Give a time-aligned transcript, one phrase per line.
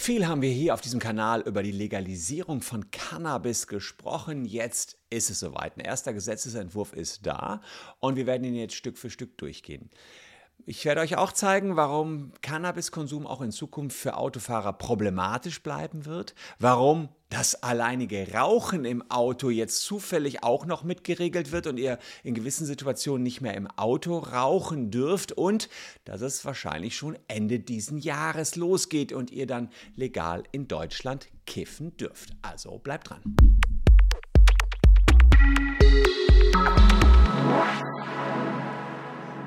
[0.00, 4.44] Viel haben wir hier auf diesem Kanal über die Legalisierung von Cannabis gesprochen.
[4.44, 5.76] Jetzt ist es soweit.
[5.76, 7.60] Ein erster Gesetzesentwurf ist da
[7.98, 9.90] und wir werden ihn jetzt Stück für Stück durchgehen.
[10.64, 16.34] Ich werde euch auch zeigen, warum Cannabiskonsum auch in Zukunft für Autofahrer problematisch bleiben wird,
[16.58, 22.34] warum das alleinige Rauchen im Auto jetzt zufällig auch noch mitgeregelt wird und ihr in
[22.34, 25.68] gewissen Situationen nicht mehr im Auto rauchen dürft und
[26.04, 31.96] dass es wahrscheinlich schon Ende diesen Jahres losgeht und ihr dann legal in Deutschland kiffen
[31.96, 32.30] dürft.
[32.42, 33.22] Also bleibt dran.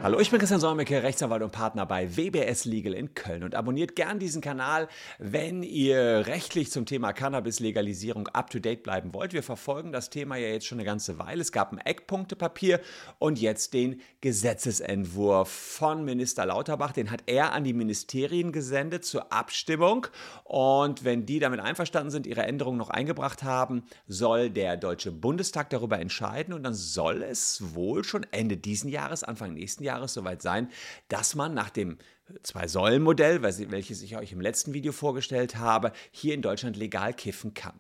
[0.04, 3.96] Hallo, ich bin Christian Solmecke, Rechtsanwalt und Partner bei WBS Legal in Köln und abonniert
[3.96, 4.88] gern diesen Kanal,
[5.20, 9.34] wenn ihr rechtlich zum Thema Cannabis-Legalisierung up-to-date bleiben wollt.
[9.34, 11.40] Wir verfolgen das Thema ja jetzt schon eine ganze Weile.
[11.40, 12.80] Es gab ein Eckpunktepapier
[13.20, 16.94] und jetzt den Gesetzesentwurf von Minister Lauterbach.
[16.94, 20.08] Den hat er an die Ministerien gesendet zur Abstimmung
[20.46, 25.70] und wenn die damit einverstanden sind, ihre Änderungen noch eingebracht haben, soll der Deutsche Bundestag
[25.70, 30.13] darüber entscheiden und dann soll es wohl schon Ende diesen Jahres, Anfang nächsten Jahres Jahres
[30.13, 30.70] soweit sein,
[31.09, 31.97] dass man nach dem
[32.43, 37.74] Zwei-Säulen-Modell, welches ich euch im letzten Video vorgestellt habe, hier in Deutschland legal kiffen kann.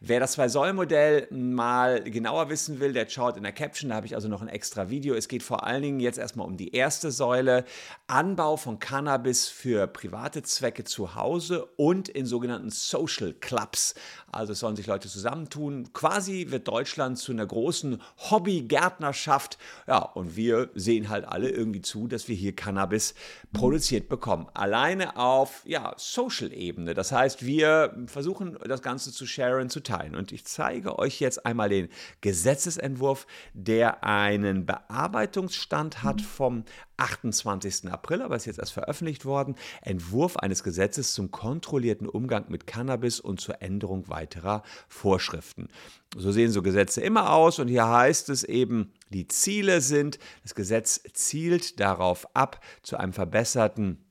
[0.00, 4.14] Wer das Zwei-Säulen-Modell mal genauer wissen will, der schaut in der Caption, da habe ich
[4.14, 5.14] also noch ein extra Video.
[5.14, 7.64] Es geht vor allen Dingen jetzt erstmal um die erste Säule,
[8.06, 13.94] Anbau von Cannabis für private Zwecke zu Hause und in sogenannten Social Clubs.
[14.30, 15.92] Also sollen sich Leute zusammentun.
[15.94, 19.58] Quasi wird Deutschland zu einer großen Hobby-Gärtnerschaft.
[19.86, 23.14] Ja, und wir sehen halt alle irgendwie zu, dass wir hier Cannabis
[23.52, 24.46] produzieren finanziert bekommen.
[24.54, 26.94] Alleine auf ja, Social-Ebene.
[26.94, 30.14] Das heißt, wir versuchen das Ganze zu sharen, zu teilen.
[30.14, 31.88] Und ich zeige euch jetzt einmal den
[32.20, 36.64] Gesetzesentwurf, der einen Bearbeitungsstand hat vom
[36.98, 37.90] 28.
[37.90, 43.20] April, aber ist jetzt erst veröffentlicht worden, Entwurf eines Gesetzes zum kontrollierten Umgang mit Cannabis
[43.20, 45.68] und zur Änderung weiterer Vorschriften.
[46.14, 50.54] So sehen so Gesetze immer aus und hier heißt es eben, die Ziele sind, das
[50.54, 54.06] Gesetz zielt darauf ab, zu einem verbesserten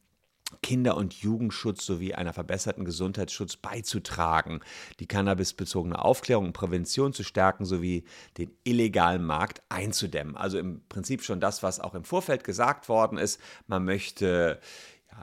[0.62, 4.62] Kinder- und Jugendschutz sowie einer verbesserten Gesundheitsschutz beizutragen,
[5.00, 8.04] die cannabisbezogene Aufklärung und Prävention zu stärken sowie
[8.38, 10.36] den illegalen Markt einzudämmen.
[10.36, 13.40] Also im Prinzip schon das, was auch im Vorfeld gesagt worden ist.
[13.68, 14.60] Man möchte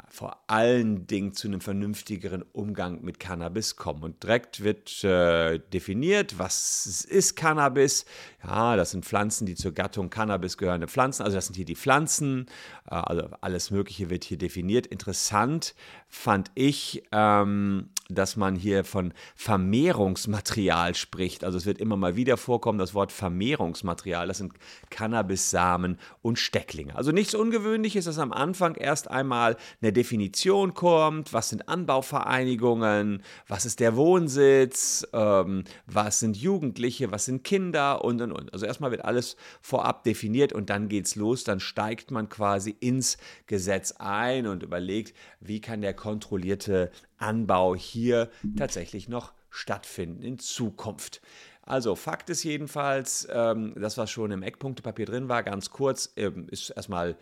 [0.08, 4.03] vor allen Dingen zu einem vernünftigeren Umgang mit Cannabis kommen.
[4.03, 8.04] Und direkt wird äh, definiert, was ist Cannabis.
[8.44, 11.22] Ja, das sind Pflanzen, die zur Gattung Cannabis gehörende Pflanzen.
[11.22, 12.47] Also das sind hier die Pflanzen.
[12.91, 14.86] Äh, also alles Mögliche wird hier definiert.
[14.86, 15.75] Interessant
[16.09, 21.44] fand ich, ähm, dass man hier von Vermehrungsmaterial spricht.
[21.44, 24.28] Also es wird immer mal wieder vorkommen, das Wort Vermehrungsmaterial.
[24.28, 24.53] Das sind
[24.91, 26.94] Cannabissamen und Stecklinge.
[26.94, 31.32] Also nichts Ungewöhnliches, dass am Anfang erst einmal eine Definition kommt.
[31.32, 33.22] Was sind Anbauvereinigungen?
[33.48, 35.06] Was ist der Wohnsitz?
[35.12, 37.10] Ähm, was sind Jugendliche?
[37.10, 38.04] Was sind Kinder?
[38.04, 38.53] Und, und, und.
[38.53, 41.44] Also erstmal wird alles vorab definiert und dann geht's los.
[41.44, 48.31] Dann steigt man quasi ins Gesetz ein und überlegt, wie kann der kontrollierte Anbau hier
[48.56, 51.21] tatsächlich noch stattfinden in Zukunft.
[51.62, 56.48] Also Fakt ist jedenfalls, ähm, das was schon im Eckpunktepapier drin war, ganz kurz, ähm,
[56.50, 57.16] ist erstmal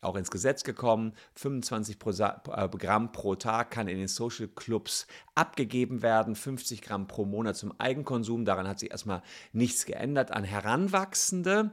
[0.00, 1.12] auch ins Gesetz gekommen.
[1.34, 7.24] 25 äh, Gramm pro Tag kann in den Social Clubs abgegeben werden, 50 Gramm pro
[7.24, 8.44] Monat zum Eigenkonsum.
[8.44, 9.22] Daran hat sich erstmal
[9.52, 10.32] nichts geändert.
[10.32, 11.70] An Heranwachsende.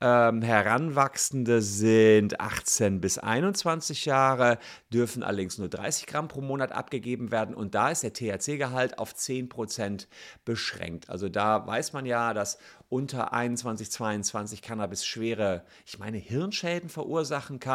[0.00, 4.58] Ähm, Heranwachsende sind 18 bis 21 Jahre,
[4.92, 7.54] dürfen allerdings nur 30 Gramm pro Monat abgegeben werden.
[7.54, 10.08] Und da ist der THC-Gehalt auf 10 Prozent
[10.44, 11.10] beschränkt.
[11.10, 17.60] Also da weiß man ja, dass unter 21, 22 Cannabis schwere, ich meine, Hirnschäden verursachen
[17.60, 17.67] kann.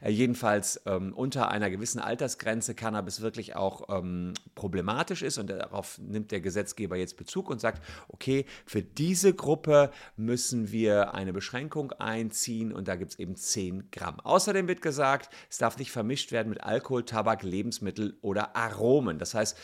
[0.00, 5.98] Äh, jedenfalls ähm, unter einer gewissen Altersgrenze Cannabis wirklich auch ähm, problematisch ist und darauf
[5.98, 11.92] nimmt der Gesetzgeber jetzt Bezug und sagt, okay, für diese Gruppe müssen wir eine Beschränkung
[11.92, 14.20] einziehen und da gibt es eben 10 Gramm.
[14.20, 19.18] Außerdem wird gesagt, es darf nicht vermischt werden mit Alkohol, Tabak, Lebensmittel oder Aromen.
[19.18, 19.56] Das heißt,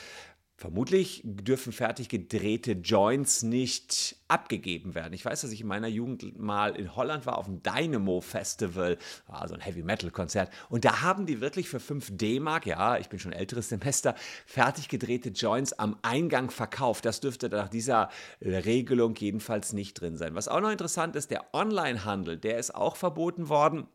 [0.57, 5.13] Vermutlich dürfen fertig gedrehte Joints nicht abgegeben werden.
[5.13, 8.97] Ich weiß, dass ich in meiner Jugend mal in Holland war auf dem Dynamo Festival,
[9.27, 13.09] also ein Heavy Metal Konzert, und da haben die wirklich für 5 D-Mark, ja, ich
[13.09, 14.15] bin schon älteres Semester,
[14.47, 17.05] fertig gedrehte Joints am Eingang verkauft.
[17.05, 18.09] Das dürfte nach dieser
[18.41, 20.37] Regelung jedenfalls nicht drin sein.
[20.37, 23.89] Was auch noch interessant ist, der Onlinehandel, der ist auch verboten worden.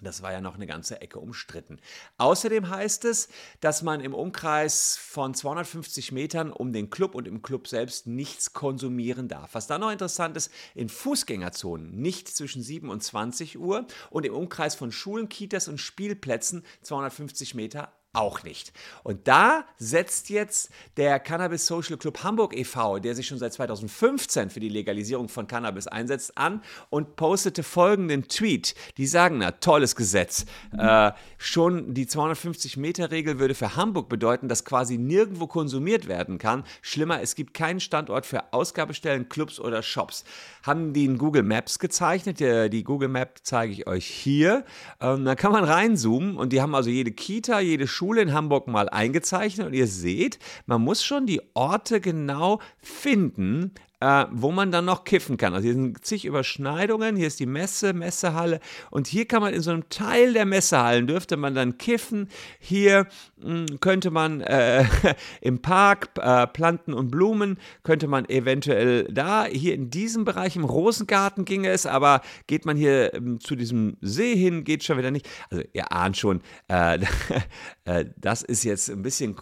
[0.00, 1.80] Das war ja noch eine ganze Ecke umstritten.
[2.18, 3.28] Außerdem heißt es,
[3.60, 8.52] dass man im Umkreis von 250 Metern um den Club und im Club selbst nichts
[8.52, 9.54] konsumieren darf.
[9.54, 14.34] Was dann noch interessant ist, in Fußgängerzonen nicht zwischen 7 und 20 Uhr und im
[14.34, 18.72] Umkreis von Schulen, Kitas und Spielplätzen 250 Meter auch nicht.
[19.02, 24.50] Und da setzt jetzt der Cannabis Social Club Hamburg e.V., der sich schon seit 2015
[24.50, 28.74] für die Legalisierung von Cannabis einsetzt, an und postete folgenden Tweet.
[28.96, 30.46] Die sagen, na, tolles Gesetz.
[30.76, 36.64] Äh, schon die 250-Meter-Regel würde für Hamburg bedeuten, dass quasi nirgendwo konsumiert werden kann.
[36.82, 40.24] Schlimmer, es gibt keinen Standort für Ausgabestellen, Clubs oder Shops.
[40.62, 42.40] Haben die in Google Maps gezeichnet.
[42.40, 44.64] Die, die Google Map zeige ich euch hier.
[45.00, 48.34] Ähm, da kann man reinzoomen und die haben also jede Kita, jede Schule, Schule in
[48.34, 53.72] Hamburg mal eingezeichnet und ihr seht, man muss schon die Orte genau finden,
[54.04, 55.54] äh, wo man dann noch kiffen kann.
[55.54, 58.60] Also hier sind zig Überschneidungen, hier ist die Messe, Messehalle
[58.90, 62.28] und hier kann man in so einem Teil der Messehallen dürfte man dann kiffen.
[62.58, 63.06] Hier
[63.38, 64.84] mh, hm, könnte man äh,
[65.40, 70.64] im Park äh, Planten und Blumen, könnte man eventuell da, hier in diesem Bereich im
[70.64, 75.10] Rosengarten ginge es, aber geht man hier ähm, zu diesem See hin, geht schon wieder
[75.10, 75.26] nicht.
[75.48, 76.98] Also ihr ahnt schon, äh,
[77.86, 79.34] äh, das ist jetzt ein bisschen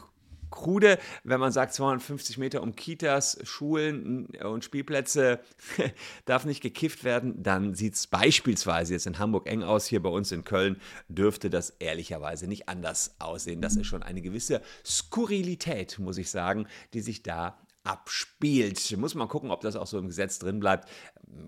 [0.52, 5.40] krude, wenn man sagt, 250 Meter um Kitas, Schulen und Spielplätze
[6.26, 9.86] darf nicht gekifft werden, dann sieht es beispielsweise jetzt in Hamburg eng aus.
[9.86, 13.60] Hier bei uns in Köln dürfte das ehrlicherweise nicht anders aussehen.
[13.60, 18.96] Das ist schon eine gewisse Skurrilität, muss ich sagen, die sich da abspielt.
[18.96, 20.88] Muss man gucken, ob das auch so im Gesetz drin bleibt.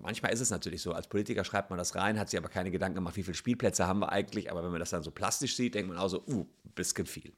[0.03, 2.71] Manchmal ist es natürlich so, als Politiker schreibt man das rein, hat sich aber keine
[2.71, 4.51] Gedanken gemacht, wie viele Spielplätze haben wir eigentlich.
[4.51, 7.33] Aber wenn man das dann so plastisch sieht, denkt man auch so, uh, bisschen viel.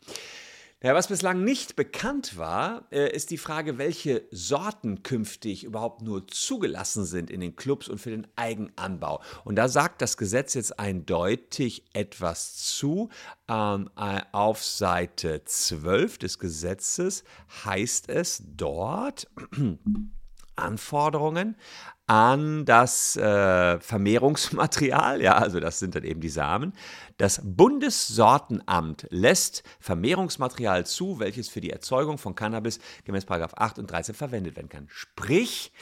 [0.82, 6.28] Ja, was bislang nicht bekannt war, äh, ist die Frage, welche Sorten künftig überhaupt nur
[6.28, 9.22] zugelassen sind in den Clubs und für den Eigenanbau.
[9.44, 13.08] Und da sagt das Gesetz jetzt eindeutig etwas zu.
[13.48, 17.24] Ähm, äh, auf Seite 12 des Gesetzes
[17.64, 19.30] heißt es dort,
[20.56, 21.56] Anforderungen
[22.06, 26.72] an das äh, Vermehrungsmaterial, ja, also das sind dann eben die Samen.
[27.16, 34.14] Das Bundessortenamt lässt Vermehrungsmaterial zu, welches für die Erzeugung von Cannabis gemäß 8 und 13
[34.14, 34.86] verwendet werden kann.
[34.88, 35.72] Sprich,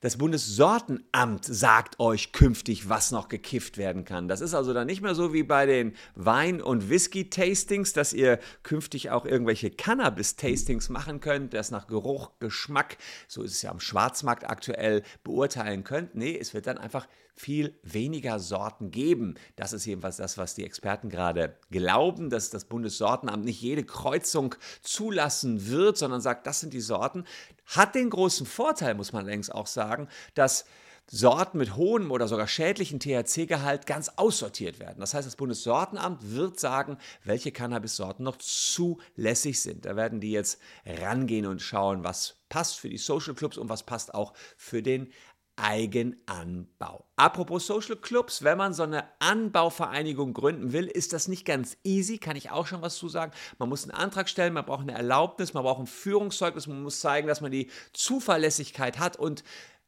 [0.00, 4.28] das Bundessortenamt sagt euch künftig, was noch gekifft werden kann.
[4.28, 8.38] Das ist also dann nicht mehr so wie bei den Wein- und Whisky-Tastings, dass ihr
[8.62, 12.96] künftig auch irgendwelche Cannabis-Tastings machen könnt, das nach Geruch, Geschmack,
[13.28, 16.14] so ist es ja am Schwarzmarkt aktuell, beurteilen könnt.
[16.14, 17.06] Nee, es wird dann einfach
[17.40, 19.34] viel weniger Sorten geben.
[19.56, 24.54] Das ist jedenfalls das, was die Experten gerade glauben, dass das Bundessortenamt nicht jede Kreuzung
[24.82, 27.24] zulassen wird, sondern sagt, das sind die Sorten.
[27.64, 30.66] Hat den großen Vorteil, muss man längst auch sagen, dass
[31.12, 35.00] Sorten mit hohem oder sogar schädlichen THC-Gehalt ganz aussortiert werden.
[35.00, 39.86] Das heißt, das Bundessortenamt wird sagen, welche Cannabis-Sorten noch zulässig sind.
[39.86, 43.82] Da werden die jetzt rangehen und schauen, was passt für die Social Clubs und was
[43.82, 45.12] passt auch für den
[45.62, 47.04] Eigenanbau.
[47.16, 52.18] Apropos Social Clubs, wenn man so eine Anbauvereinigung gründen will, ist das nicht ganz easy,
[52.18, 53.32] kann ich auch schon was zu sagen.
[53.58, 57.00] Man muss einen Antrag stellen, man braucht eine Erlaubnis, man braucht ein Führungszeugnis, man muss
[57.00, 59.44] zeigen, dass man die Zuverlässigkeit hat und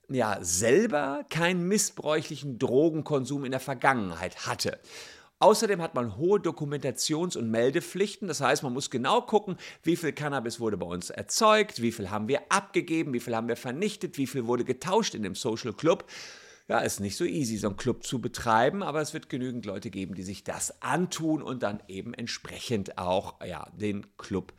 [0.09, 4.79] ja, selber keinen missbräuchlichen Drogenkonsum in der Vergangenheit hatte.
[5.43, 8.29] Außerdem hat man hohe Dokumentations- und Meldepflichten.
[8.29, 12.11] Das heißt, man muss genau gucken, wie viel Cannabis wurde bei uns erzeugt, wie viel
[12.11, 15.73] haben wir abgegeben, wie viel haben wir vernichtet, wie viel wurde getauscht in dem Social
[15.73, 16.05] Club.
[16.69, 19.91] Ja, ist nicht so easy, so einen Club zu betreiben, aber es wird genügend Leute
[19.91, 24.53] geben, die sich das antun und dann eben entsprechend auch ja, den Club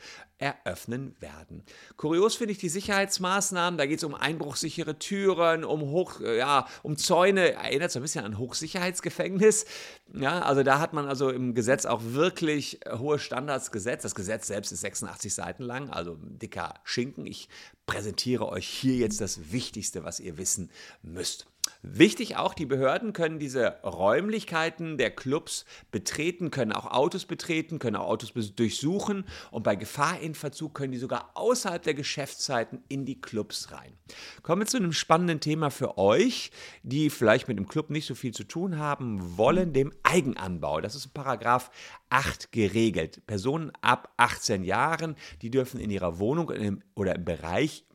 [0.43, 1.63] eröffnen werden.
[1.95, 3.77] Kurios finde ich die Sicherheitsmaßnahmen.
[3.77, 7.53] Da geht es um einbruchsichere Türen, um Hoch, ja, um Zäune.
[7.53, 9.65] Erinnert so ein bisschen an Hochsicherheitsgefängnis.
[10.13, 14.03] Ja, also da hat man also im Gesetz auch wirklich hohe Standards gesetzt.
[14.03, 17.25] Das Gesetz selbst ist 86 Seiten lang, also dicker Schinken.
[17.25, 17.47] Ich
[17.85, 20.69] präsentiere euch hier jetzt das Wichtigste, was ihr wissen
[21.01, 21.47] müsst.
[21.81, 27.95] Wichtig auch, die Behörden können diese Räumlichkeiten der Clubs betreten, können auch Autos betreten, können
[27.95, 33.05] auch Autos durchsuchen und bei Gefahr in Verzug können die sogar außerhalb der Geschäftszeiten in
[33.05, 33.93] die Clubs rein.
[34.41, 36.51] Kommen wir zu einem spannenden Thema für euch,
[36.83, 40.81] die vielleicht mit dem Club nicht so viel zu tun haben wollen, dem Eigenanbau.
[40.81, 41.71] Das ist in Paragraph
[42.09, 43.25] 8 geregelt.
[43.27, 46.51] Personen ab 18 Jahren, die dürfen in ihrer Wohnung
[46.95, 47.85] oder im Bereich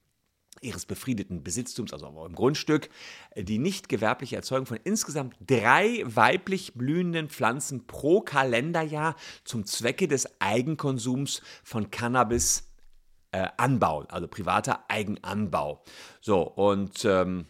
[0.60, 2.88] ihres befriedeten Besitztums, also im Grundstück,
[3.36, 10.40] die nicht gewerbliche Erzeugung von insgesamt drei weiblich blühenden Pflanzen pro Kalenderjahr zum Zwecke des
[10.40, 12.68] Eigenkonsums von Cannabis
[13.32, 15.82] äh, anbauen, also privater Eigenanbau.
[16.20, 17.46] So, und ähm,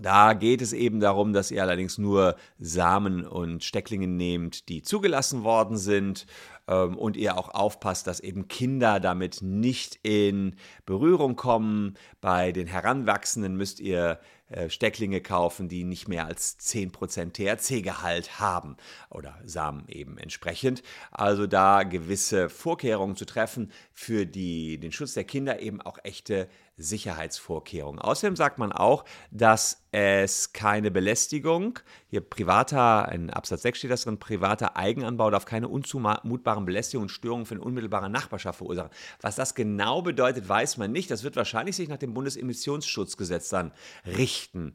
[0.00, 5.44] da geht es eben darum, dass ihr allerdings nur Samen und Stecklinge nehmt, die zugelassen
[5.44, 6.26] worden sind.
[6.68, 10.56] ähm, und ihr auch aufpasst, dass eben Kinder damit nicht in
[10.86, 11.94] Berührung kommen.
[12.20, 18.76] Bei den Heranwachsenden müsst ihr äh, Stecklinge kaufen, die nicht mehr als 10% THC-Gehalt haben
[19.10, 20.82] oder Samen eben entsprechend.
[21.10, 26.48] Also da gewisse Vorkehrungen zu treffen für die, den Schutz der Kinder, eben auch echte
[26.82, 28.00] Sicherheitsvorkehrungen.
[28.00, 34.04] Außerdem sagt man auch, dass es keine Belästigung, hier privater, in Absatz 6 steht das
[34.04, 38.90] drin, privater Eigenanbau darf keine unzumutbaren Belästigungen und Störungen für eine unmittelbare Nachbarschaft verursachen.
[39.20, 41.10] Was das genau bedeutet, weiß man nicht.
[41.10, 43.72] Das wird wahrscheinlich sich nach dem Bundesemissionsschutzgesetz dann
[44.06, 44.74] richten.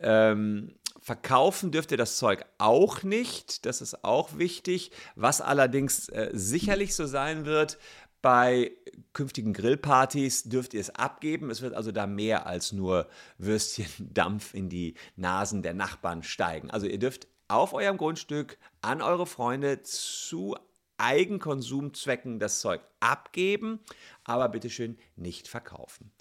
[0.00, 3.66] Ähm, verkaufen dürft ihr das Zeug auch nicht.
[3.66, 4.92] Das ist auch wichtig.
[5.16, 7.78] Was allerdings äh, sicherlich so sein wird,
[8.22, 8.72] bei
[9.12, 11.50] künftigen Grillpartys dürft ihr es abgeben.
[11.50, 16.70] Es wird also da mehr als nur Würstchendampf in die Nasen der Nachbarn steigen.
[16.70, 20.56] Also ihr dürft auf eurem Grundstück an eure Freunde zu
[20.96, 23.80] Eigenkonsumzwecken das Zeug abgeben,
[24.24, 26.12] aber bitteschön nicht verkaufen.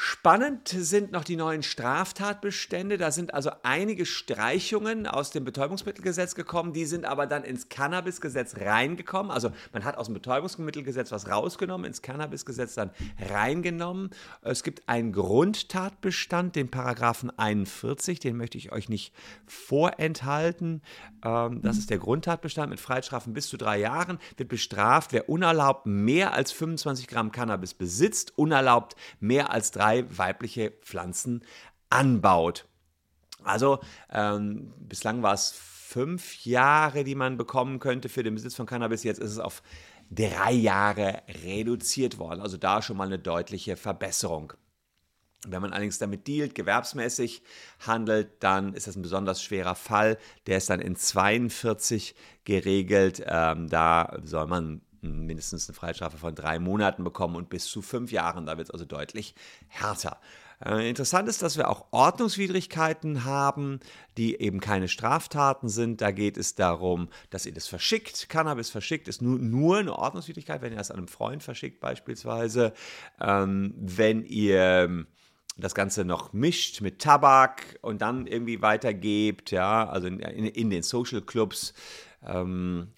[0.00, 2.98] Spannend sind noch die neuen Straftatbestände.
[2.98, 6.72] Da sind also einige Streichungen aus dem Betäubungsmittelgesetz gekommen.
[6.72, 9.32] Die sind aber dann ins Cannabisgesetz reingekommen.
[9.32, 12.92] Also man hat aus dem Betäubungsmittelgesetz was rausgenommen, ins Cannabisgesetz dann
[13.28, 14.10] reingenommen.
[14.42, 18.20] Es gibt einen Grundtatbestand, den Paragraphen 41.
[18.20, 19.12] Den möchte ich euch nicht
[19.46, 20.80] vorenthalten.
[21.24, 24.20] Ähm, das ist der Grundtatbestand mit Freistrafen bis zu drei Jahren.
[24.36, 30.04] Wird bestraft, wer unerlaubt mehr als 25 Gramm Cannabis besitzt, unerlaubt mehr als drei drei
[30.16, 31.44] weibliche Pflanzen
[31.90, 32.66] anbaut.
[33.44, 33.78] Also
[34.10, 39.04] ähm, bislang war es fünf Jahre, die man bekommen könnte für den Besitz von Cannabis.
[39.04, 39.62] Jetzt ist es auf
[40.10, 42.40] drei Jahre reduziert worden.
[42.40, 44.52] Also da schon mal eine deutliche Verbesserung.
[45.46, 47.42] Wenn man allerdings damit dealt, gewerbsmäßig
[47.86, 50.18] handelt, dann ist das ein besonders schwerer Fall.
[50.46, 53.22] Der ist dann in 42 geregelt.
[53.24, 58.12] Ähm, da soll man mindestens eine Freistrafe von drei Monaten bekommen und bis zu fünf
[58.12, 58.46] Jahren.
[58.46, 59.34] Da wird es also deutlich
[59.68, 60.20] härter.
[60.64, 63.80] Äh, interessant ist, dass wir auch Ordnungswidrigkeiten haben,
[64.16, 66.00] die eben keine Straftaten sind.
[66.00, 68.28] Da geht es darum, dass ihr das verschickt.
[68.28, 72.72] Cannabis verschickt ist nur, nur eine Ordnungswidrigkeit, wenn ihr das an einem Freund verschickt beispielsweise.
[73.20, 75.06] Ähm, wenn ihr
[75.56, 80.70] das Ganze noch mischt mit Tabak und dann irgendwie weitergebt, ja, also in, in, in
[80.70, 81.74] den Social Clubs.
[82.24, 82.88] Ähm,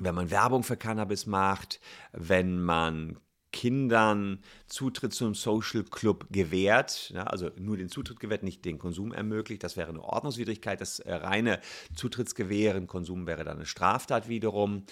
[0.00, 1.80] wenn man Werbung für Cannabis macht,
[2.12, 3.18] wenn man
[3.52, 9.12] Kindern Zutritt zum Social Club gewährt, ja, also nur den Zutritt gewährt, nicht den Konsum
[9.12, 9.64] ermöglicht.
[9.64, 10.80] Das wäre eine Ordnungswidrigkeit.
[10.80, 11.60] Das äh, reine
[11.94, 14.84] Zutrittsgewähren, Konsum wäre dann eine Straftat wiederum.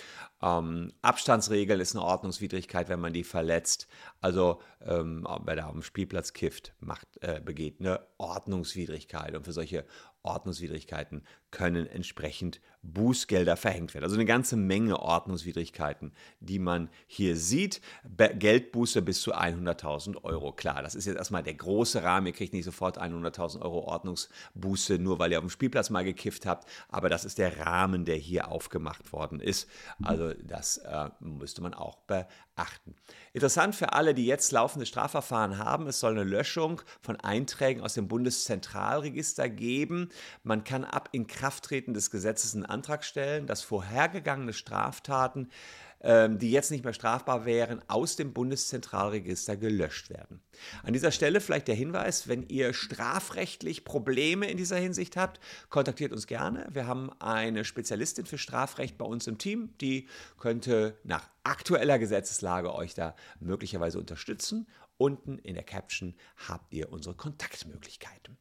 [0.42, 3.86] Ähm, Abstandsregel ist eine Ordnungswidrigkeit, wenn man die verletzt.
[4.20, 9.36] Also ähm, wer da auf dem Spielplatz kifft, macht, äh, begeht eine Ordnungswidrigkeit.
[9.36, 9.84] Und für solche
[10.24, 14.04] Ordnungswidrigkeiten können entsprechend Bußgelder verhängt werden.
[14.04, 17.80] Also eine ganze Menge Ordnungswidrigkeiten, die man hier sieht.
[18.04, 20.52] Be Geldbuße bis zu 100.000 Euro.
[20.52, 22.28] Klar, das ist jetzt erstmal der große Rahmen.
[22.28, 26.46] Ihr kriegt nicht sofort 100.000 Euro Ordnungsbuße, nur weil ihr auf dem Spielplatz mal gekifft
[26.46, 26.68] habt.
[26.88, 29.68] Aber das ist der Rahmen, der hier aufgemacht worden ist.
[30.02, 32.94] Also das äh, müsste man auch beachten.
[33.32, 37.94] Interessant für alle, die jetzt laufende Strafverfahren haben, es soll eine Löschung von Einträgen aus
[37.94, 40.10] dem Bundeszentralregister geben.
[40.42, 45.48] Man kann ab Inkrafttreten des Gesetzes einen Antrag stellen, dass vorhergegangene Straftaten
[46.00, 50.40] ähm, die jetzt nicht mehr strafbar wären, aus dem Bundeszentralregister gelöscht werden.
[50.84, 55.40] An dieser Stelle vielleicht der Hinweis, wenn ihr strafrechtlich Probleme in dieser Hinsicht habt,
[55.70, 56.68] kontaktiert uns gerne.
[56.70, 62.72] Wir haben eine Spezialistin für Strafrecht bei uns im Team, die könnte nach aktueller Gesetzeslage
[62.74, 64.68] euch da möglicherweise unterstützen.
[64.98, 66.14] Unten in der Caption
[66.48, 68.36] habt ihr unsere Kontaktmöglichkeiten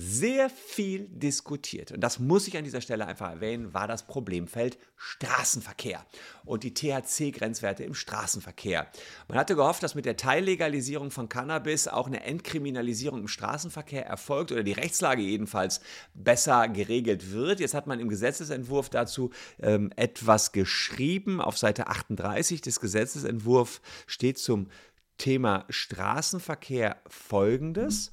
[0.00, 1.90] sehr viel diskutiert.
[1.90, 6.06] Und das muss ich an dieser Stelle einfach erwähnen, war das Problemfeld Straßenverkehr
[6.44, 8.86] und die THC-Grenzwerte im Straßenverkehr.
[9.26, 14.52] Man hatte gehofft, dass mit der Teillegalisierung von Cannabis auch eine Entkriminalisierung im Straßenverkehr erfolgt
[14.52, 15.80] oder die Rechtslage jedenfalls
[16.14, 17.58] besser geregelt wird.
[17.58, 21.40] Jetzt hat man im Gesetzesentwurf dazu ähm, etwas geschrieben.
[21.40, 24.68] Auf Seite 38 des Gesetzesentwurfs steht zum
[25.16, 28.12] Thema Straßenverkehr folgendes.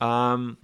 [0.00, 0.56] Ähm,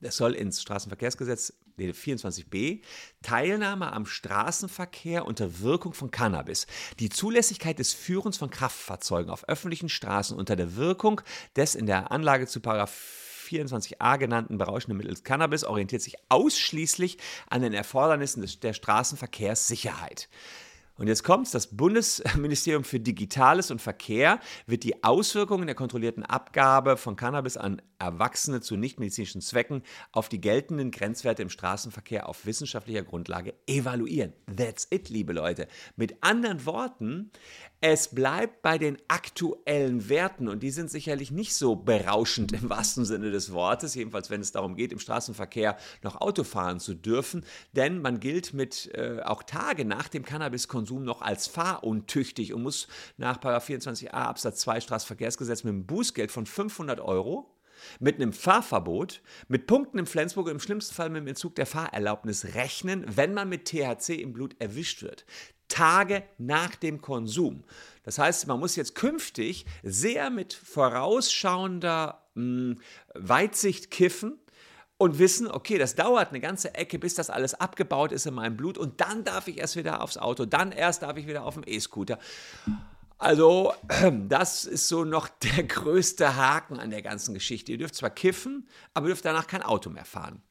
[0.00, 2.80] es soll ins Straßenverkehrsgesetz 24b
[3.22, 6.66] Teilnahme am Straßenverkehr unter Wirkung von Cannabis.
[6.98, 11.20] Die Zulässigkeit des Führens von Kraftfahrzeugen auf öffentlichen Straßen unter der Wirkung
[11.56, 17.72] des in der Anlage zu 24a genannten berauschenden Mittels Cannabis orientiert sich ausschließlich an den
[17.72, 20.28] Erfordernissen der Straßenverkehrssicherheit.
[20.96, 26.96] Und jetzt kommt's, das Bundesministerium für Digitales und Verkehr wird die Auswirkungen der kontrollierten Abgabe
[26.96, 33.02] von Cannabis an Erwachsene zu nichtmedizinischen Zwecken auf die geltenden Grenzwerte im Straßenverkehr auf wissenschaftlicher
[33.02, 34.32] Grundlage evaluieren.
[34.56, 35.66] That's it, liebe Leute.
[35.96, 37.32] Mit anderen Worten,
[37.80, 43.04] es bleibt bei den aktuellen Werten und die sind sicherlich nicht so berauschend im wahrsten
[43.04, 47.44] Sinne des Wortes, jedenfalls wenn es darum geht, im Straßenverkehr noch Auto fahren zu dürfen,
[47.72, 52.88] denn man gilt mit äh, auch Tage nach dem Cannabiskonsum noch als fahruntüchtig und muss
[53.16, 57.57] nach 24a Absatz 2 Straßenverkehrsgesetz mit einem Bußgeld von 500 Euro
[58.00, 61.66] mit einem Fahrverbot, mit Punkten im Flensburg und im schlimmsten Fall mit dem Entzug der
[61.66, 65.24] Fahrerlaubnis rechnen, wenn man mit THC im Blut erwischt wird.
[65.68, 67.64] Tage nach dem Konsum.
[68.02, 72.80] Das heißt, man muss jetzt künftig sehr mit vorausschauender mh, hm,
[73.14, 74.38] Weitsicht kiffen
[74.96, 78.56] und wissen, okay, das dauert eine ganze Ecke, bis das alles abgebaut ist in meinem
[78.56, 81.54] Blut und dann darf ich erst wieder aufs Auto, dann erst darf ich wieder auf
[81.54, 82.18] dem E-Scooter.
[83.18, 83.74] Also,
[84.28, 87.72] das ist so noch der größte Haken an der ganzen Geschichte.
[87.72, 90.42] Ihr dürft zwar kiffen, aber dürft danach kein Auto mehr fahren.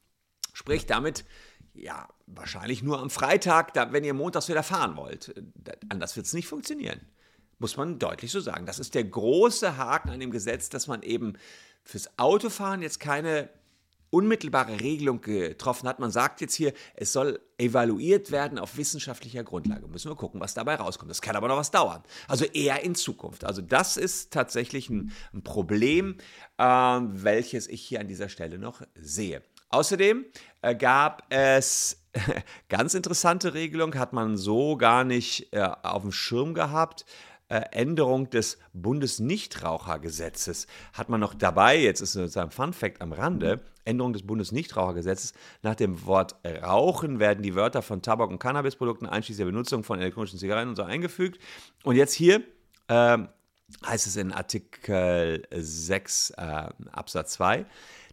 [0.53, 1.25] Sprich, damit
[1.73, 5.33] ja, wahrscheinlich nur am Freitag, da, wenn ihr montags wieder fahren wollt.
[5.89, 6.99] Anders wird es nicht funktionieren.
[7.59, 8.65] Muss man deutlich so sagen.
[8.65, 11.33] Das ist der große Haken an dem Gesetz, dass man eben
[11.83, 13.49] fürs Autofahren jetzt keine
[14.09, 15.99] unmittelbare Regelung getroffen hat.
[15.99, 19.87] Man sagt jetzt hier, es soll evaluiert werden auf wissenschaftlicher Grundlage.
[19.87, 21.09] Müssen wir gucken, was dabei rauskommt.
[21.09, 22.03] Das kann aber noch was dauern.
[22.27, 23.43] Also eher in Zukunft.
[23.43, 26.17] Also das ist tatsächlich ein, Problem,
[26.57, 29.41] äh, welches ich hier an dieser Stelle noch sehe.
[29.69, 30.25] Außerdem
[30.61, 32.01] äh, gab es
[32.69, 37.05] ganz interessante Regelung, hat man so gar nicht äh, auf dem Schirm gehabt.
[37.49, 41.77] Äh, Änderung des Bundesnichtrauchergesetzes hat man noch dabei.
[41.77, 43.61] Jetzt ist sozusagen Fun Fact am Rande.
[43.85, 45.33] Änderung des Bundesnichtrauchergesetzes.
[45.61, 49.99] Nach dem Wort Rauchen werden die Wörter von Tabak- und Cannabisprodukten einschließlich der Benutzung von
[49.99, 51.41] elektronischen Zigaretten und so eingefügt.
[51.83, 52.43] Und jetzt hier
[52.89, 53.17] äh,
[53.85, 56.41] heißt es in Artikel 6 äh,
[56.91, 57.65] Absatz 2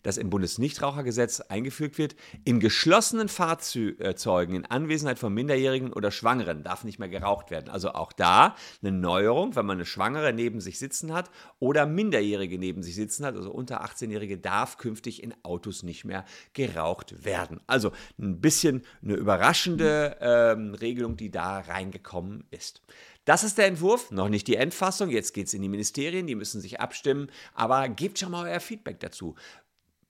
[0.04, 2.14] das im Bundesnichtrauchergesetz eingefügt wird.
[2.44, 7.68] In geschlossenen Fahrzeugen in Anwesenheit von Minderjährigen oder Schwangeren darf nicht mehr geraucht werden.
[7.68, 12.58] Also auch da eine Neuerung, wenn man eine Schwangere neben sich sitzen hat oder Minderjährige
[12.58, 17.60] neben sich sitzen hat, also unter 18-Jährige, darf künftig in Autos nicht mehr geraucht werden.
[17.66, 22.82] Also ein bisschen eine überraschende ähm, Regelung, die da reingekommen ist.
[23.24, 25.08] Das ist der Entwurf, noch nicht die Endfassung.
[25.08, 27.30] Jetzt geht es in die Ministerien, die müssen sich abstimmen.
[27.54, 29.34] Aber gebt schon mal euer Feedback dazu.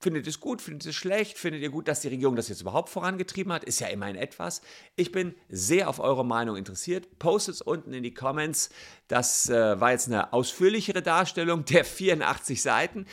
[0.05, 0.61] Findet es gut?
[0.61, 1.38] Findet es schlecht?
[1.38, 3.64] Findet ihr gut, dass die Regierung das jetzt überhaupt vorangetrieben hat?
[3.64, 4.61] Ist ja immerhin etwas.
[4.97, 7.19] Ich bin sehr auf eure Meinung interessiert.
[7.19, 8.69] Postet es unten in die Comments.
[9.09, 13.07] Das äh, war jetzt eine ausführlichere Darstellung der 84 Seiten.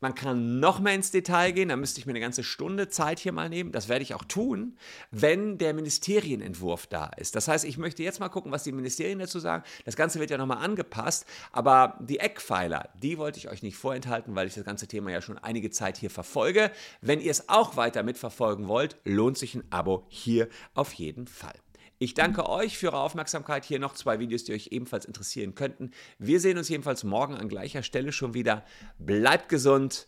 [0.00, 3.18] Man kann noch mehr ins Detail gehen, da müsste ich mir eine ganze Stunde Zeit
[3.18, 3.72] hier mal nehmen.
[3.72, 4.76] Das werde ich auch tun,
[5.10, 7.34] wenn der Ministerienentwurf da ist.
[7.34, 9.64] Das heißt, ich möchte jetzt mal gucken, was die Ministerien dazu sagen.
[9.86, 14.34] Das Ganze wird ja nochmal angepasst, aber die Eckpfeiler, die wollte ich euch nicht vorenthalten,
[14.34, 16.70] weil ich das ganze Thema ja schon einige Zeit hier verfolge.
[17.00, 21.54] Wenn ihr es auch weiter mitverfolgen wollt, lohnt sich ein Abo hier auf jeden Fall.
[21.98, 23.64] Ich danke euch für eure Aufmerksamkeit.
[23.64, 25.92] Hier noch zwei Videos, die euch ebenfalls interessieren könnten.
[26.18, 28.64] Wir sehen uns jedenfalls morgen an gleicher Stelle schon wieder.
[28.98, 30.06] Bleibt gesund.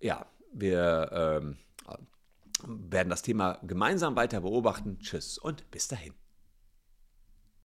[0.00, 1.56] Ja, wir ähm,
[2.66, 4.98] werden das Thema gemeinsam weiter beobachten.
[5.00, 6.14] Tschüss und bis dahin.